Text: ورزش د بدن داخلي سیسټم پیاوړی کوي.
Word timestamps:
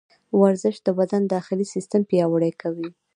ورزش 0.39 0.75
د 0.85 0.87
بدن 0.99 1.21
داخلي 1.35 1.65
سیسټم 1.73 2.01
پیاوړی 2.09 2.51
کوي. 2.61 2.89